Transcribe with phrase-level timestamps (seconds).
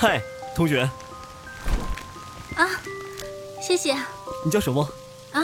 [0.00, 0.22] 嗨，
[0.54, 0.88] 同学。
[2.54, 2.70] 啊，
[3.60, 3.96] 谢谢。
[4.44, 4.88] 你叫什么？
[5.32, 5.42] 啊，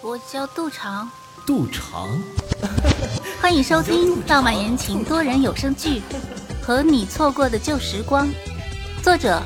[0.00, 1.10] 我叫杜长。
[1.46, 2.08] 杜长。
[3.38, 6.00] 欢迎收听浪漫言情多人有声剧
[6.64, 8.26] 《和你错过的旧时光》，
[9.02, 9.42] 作者：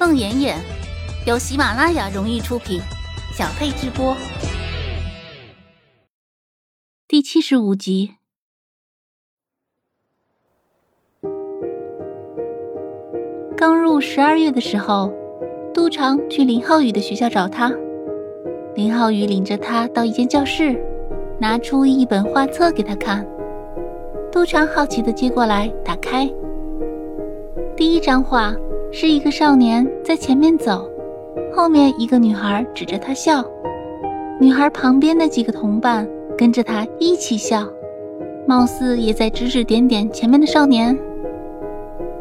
[0.00, 0.60] 孟妍妍，
[1.24, 2.82] 由喜马拉雅荣誉出品，
[3.32, 4.16] 小佩直播。
[7.06, 8.16] 第七十五集。
[13.56, 15.12] 刚入十二月的时候，
[15.74, 17.72] 杜长去林浩宇的学校找他。
[18.74, 20.76] 林浩宇领着他到一间教室，
[21.38, 23.26] 拿出一本画册给他看。
[24.30, 26.28] 杜长好奇的接过来，打开。
[27.76, 28.54] 第一张画
[28.90, 30.88] 是一个少年在前面走，
[31.54, 33.44] 后面一个女孩指着他笑，
[34.40, 37.66] 女孩旁边的几个同伴跟着他一起笑，
[38.46, 40.98] 貌似也在指指点点前面的少年。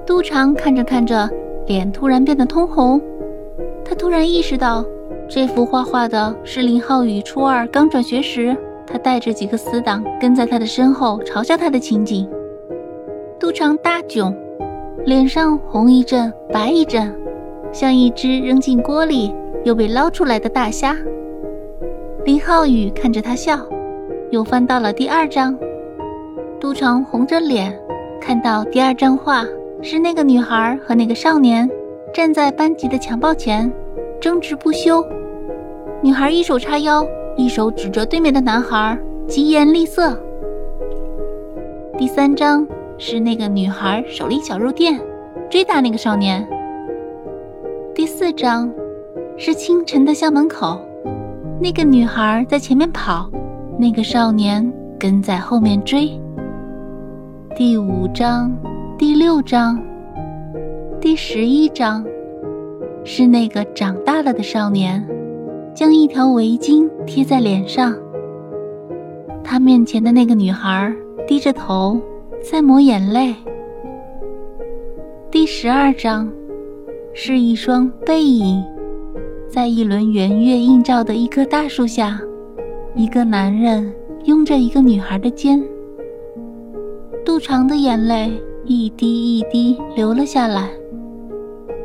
[0.06, 1.30] 杜长看着看着，
[1.68, 3.02] 脸突然变得通红。
[3.86, 4.84] 他突然意识到，
[5.28, 12.28] 这幅画画的是林浩宇初二刚转学时，他带着几个死党跟在他的身后嘲笑他的情景。
[13.40, 14.34] 杜长大窘，
[15.06, 17.14] 脸上红一阵白一阵，
[17.72, 20.98] 像一只扔进锅里又被捞出来的大虾。
[22.26, 23.58] 林浩宇看着他笑，
[24.30, 25.58] 又翻到了第二张。
[26.60, 27.78] 杜长红着脸，
[28.20, 29.46] 看到第二张画。
[29.84, 31.68] 是那个女孩和那个少年
[32.14, 33.72] 站在班级的墙报前，
[34.20, 35.04] 争执不休。
[36.04, 37.04] 女孩一手叉腰，
[37.36, 38.96] 一手指着对面的男孩，
[39.28, 40.16] 疾言厉色。
[41.98, 42.68] 第三章
[43.00, 45.02] 是那个女孩手拎小肉垫，
[45.50, 46.48] 追打那个少年。
[47.96, 48.72] 第四章
[49.36, 50.80] 是清晨的校门口，
[51.60, 53.30] 那个女孩在前面跑，
[53.80, 56.12] 那个少年跟在后面追。
[57.56, 58.56] 第五章。
[59.22, 59.80] 六章，
[61.00, 62.04] 第十一章，
[63.04, 65.08] 是那个长大了的少年，
[65.76, 67.96] 将一条围巾贴在脸上。
[69.44, 70.92] 他面前的那个女孩
[71.28, 72.02] 低着头
[72.42, 73.36] 在抹眼泪。
[75.30, 76.28] 第十二章，
[77.14, 78.60] 是一双背影，
[79.48, 82.20] 在一轮圆月映照的一棵大树下，
[82.96, 83.94] 一个男人
[84.24, 85.64] 拥着一个女孩的肩。
[87.24, 88.32] 杜长的眼泪。
[88.72, 90.70] 一滴一滴流了下来。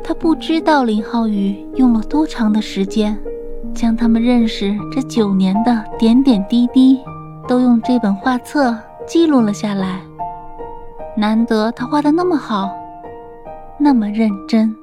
[0.03, 3.17] 他不知道林浩宇用了多长的时间，
[3.73, 6.99] 将他们认识这九年的点点滴滴，
[7.47, 10.01] 都用这本画册记录了下来。
[11.17, 12.69] 难得他画的那么好，
[13.77, 14.73] 那么认真。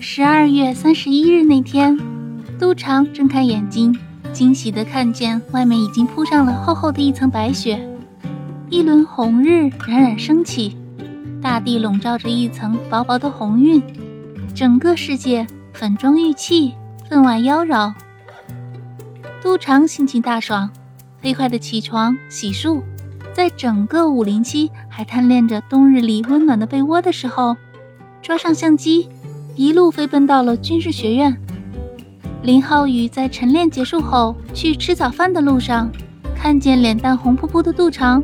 [0.00, 2.15] 十二月三十一日那天。
[2.58, 3.94] 杜长睁开眼睛，
[4.32, 7.78] 惊喜地看见外面已经铺上了厚厚的一层白雪，
[8.70, 10.74] 一轮红日冉冉升起，
[11.42, 13.82] 大地笼罩着一层薄薄的红晕，
[14.54, 16.72] 整个世界粉妆玉砌，
[17.10, 17.92] 分外妖娆。
[19.42, 20.70] 杜长心情大爽，
[21.20, 22.80] 飞快地起床洗漱，
[23.34, 27.54] 在整个武林期还贪恋着冬日里温暖的被窝的时候，
[28.22, 29.10] 抓上相机，
[29.54, 31.38] 一路飞奔到了军事学院。
[32.42, 35.90] 林浩宇在晨练结束后去吃早饭的路上，
[36.36, 38.22] 看见脸蛋红扑扑的杜长，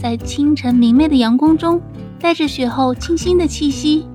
[0.00, 1.80] 在清晨明媚的阳光中，
[2.18, 4.06] 带着雪后清新的气息，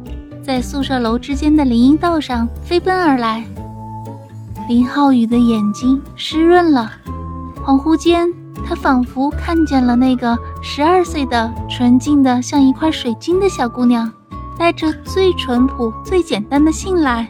[0.42, 3.44] 在宿舍楼之间的林荫道上飞奔而来。
[4.68, 6.92] 林浩宇的眼睛湿润了，
[7.64, 8.28] 恍惚间，
[8.66, 14.12] 他仿佛看见了那个十二岁的纯净的像一块水晶的小姑娘，
[14.58, 17.28] 带着最淳朴、最简单的信赖，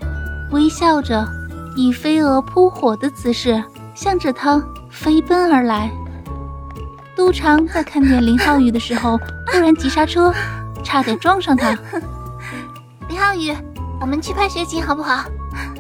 [0.52, 1.28] 微笑着。
[1.76, 3.64] 以飞蛾扑火的姿势
[3.96, 5.92] 向着他飞奔而来。
[7.16, 9.20] 杜长在看见林浩宇的时候，
[9.52, 10.34] 突然急刹车，
[10.84, 11.78] 差点撞上他。
[13.08, 13.56] 林浩宇，
[14.02, 15.26] 我们去拍雪景好不好？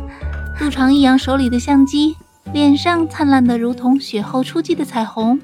[0.59, 2.15] 杜长一扬手里的相机，
[2.53, 5.39] 脸上灿烂的如同雪后初霁的彩虹。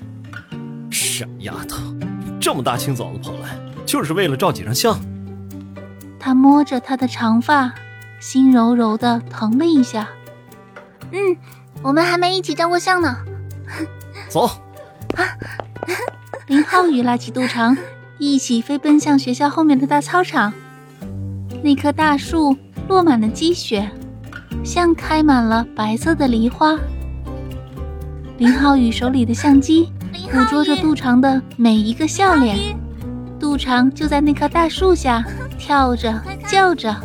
[0.91, 1.78] 傻丫头，
[2.40, 5.00] 这么大清早的跑来，就是为了照几张相？
[6.20, 7.73] 他摸着她的长发，
[8.20, 10.08] 心柔柔的疼了一下。
[11.11, 11.38] 嗯，
[11.82, 13.17] 我们还没一起照过相呢。
[14.28, 14.46] 走。
[14.46, 15.26] 啊！
[16.47, 17.78] 林浩宇拉起杜长，
[18.17, 20.52] 一起飞奔向学校后面的大操场。
[21.64, 22.56] 那棵大树
[22.88, 23.90] 落满了积雪，
[24.64, 26.78] 像开满了白色的梨花。
[28.38, 29.91] 林浩宇手里的相机
[30.32, 32.78] 捕捉着杜长的每一个笑脸。
[33.40, 35.23] 杜长就在那棵大树下
[35.58, 36.96] 跳着、叫着，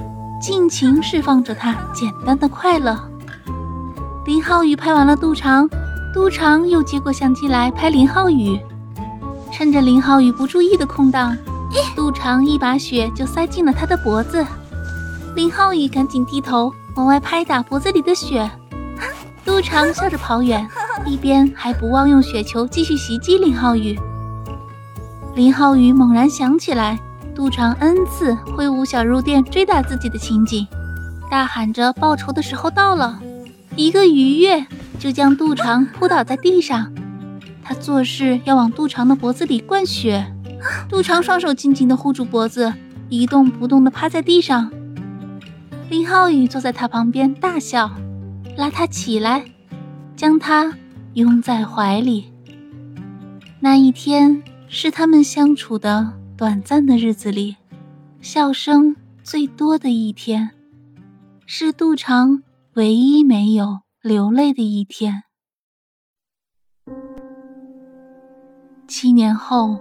[0.41, 2.99] 尽情释放着他简单的快乐。
[4.27, 5.69] 林浩宇拍完了杜长，
[6.15, 8.59] 杜长又接过相机来拍林浩宇，
[9.53, 11.37] 趁着林浩宇不注意的空档，
[11.95, 14.45] 杜长一把血就塞进了他的脖子。
[15.37, 18.51] 林浩宇赶紧低头往外拍打脖子里的血，
[19.45, 20.67] 杜长笑着跑远，
[21.05, 23.99] 一边还不忘用雪球继续袭击林浩宇。
[25.35, 26.99] 林浩宇猛然想起来，
[27.35, 30.67] 杜长 N 次挥舞小肉垫追打自己的情景，
[31.31, 33.19] 大喊着报仇的时候到了，
[33.77, 34.67] 一个鱼跃
[34.99, 36.93] 就将杜长扑倒在地上。
[37.63, 40.33] 他做事要往杜长的脖子里灌血，
[40.89, 42.73] 杜长双手紧紧地护住脖子，
[43.09, 44.71] 一动不动地趴在地上。
[45.89, 47.91] 林浩宇坐在他旁边大笑，
[48.57, 49.45] 拉他起来，
[50.15, 50.77] 将他
[51.15, 52.33] 拥在怀里。
[53.61, 57.57] 那一天是他们相处的短暂的日子里，
[58.21, 60.51] 笑声最多的一天，
[61.47, 62.43] 是杜长
[62.77, 65.23] 唯一没有流泪的一天。
[68.89, 69.79] 七年后，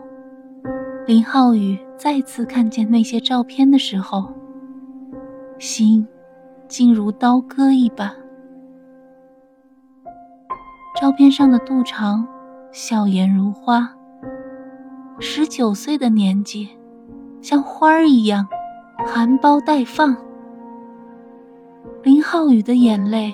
[1.08, 4.32] 林浩宇再次看见那些照片的时候。
[5.58, 6.08] 心，
[6.68, 8.16] 竟如刀割一般。
[11.02, 12.28] 照片上的杜长，
[12.72, 13.92] 笑颜如花。
[15.20, 16.70] 十九岁的年纪，
[17.42, 18.48] 像花儿一样，
[19.08, 20.16] 含苞待放。
[22.04, 23.34] 林浩宇的眼泪，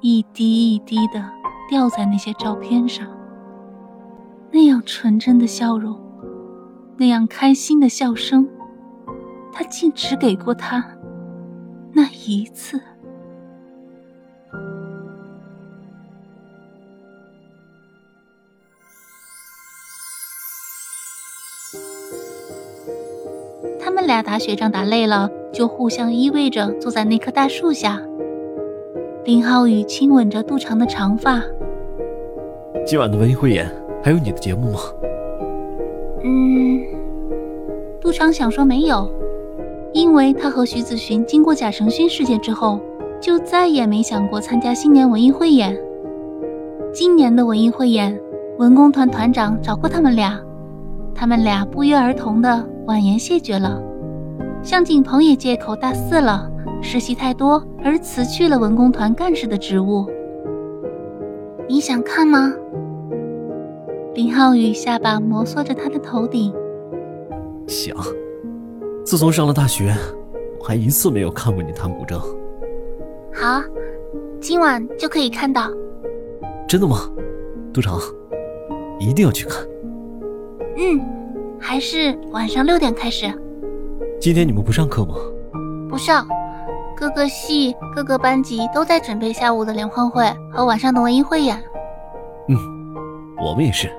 [0.00, 1.20] 一滴一滴的
[1.68, 3.04] 掉在那些照片上。
[4.52, 5.98] 那样纯真的笑容，
[6.96, 8.48] 那样开心的笑声，
[9.52, 10.84] 他竟只给过他。
[11.92, 12.80] 那一次，
[24.12, 27.98] 俩打雪仗打累了，就互相依偎着坐在那棵大树下。
[29.24, 31.42] 林浩宇亲吻着杜长的长发。
[32.84, 33.66] 今晚的文艺汇演
[34.02, 34.80] 还有你的节目吗？
[36.24, 36.78] 嗯，
[38.02, 39.10] 杜长想说没有。
[39.94, 42.78] 因为他和徐子寻经过贾成勋事件之后，
[43.18, 45.74] 就再也没想过参加新年文艺汇演。
[46.92, 48.18] 今年的文艺汇演，
[48.58, 50.38] 文工团团长找过他们俩，
[51.14, 53.82] 他们俩不约而同的婉言谢绝了。
[54.62, 56.48] 向景鹏也借口大四了，
[56.80, 60.08] 实习太多而辞去了文工团干事的职务。
[61.68, 62.54] 你想看吗？
[64.14, 66.54] 林浩宇下巴摩挲着他的头顶，
[67.66, 67.96] 想。
[69.04, 69.92] 自从上了大学，
[70.60, 72.20] 我还一次没有看过你弹古筝。
[73.34, 73.60] 好，
[74.40, 75.68] 今晚就可以看到。
[76.68, 77.10] 真的吗，
[77.72, 77.98] 杜长？
[79.00, 79.66] 一定要去看。
[80.76, 81.00] 嗯，
[81.58, 83.26] 还是晚上六点开始。
[84.22, 85.16] 今天你们不上课吗？
[85.90, 86.28] 不上，
[86.96, 91.60] 各个系、各个班级都在准备下午的联欢会和晚上的文艺汇演。
[92.46, 92.56] 嗯，
[93.44, 93.90] 我们也是。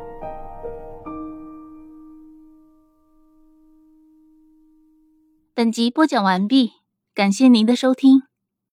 [5.54, 6.72] 本集播讲完毕，
[7.14, 8.22] 感谢您的收听。